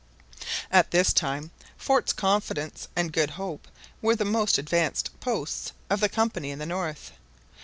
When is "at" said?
0.71-0.89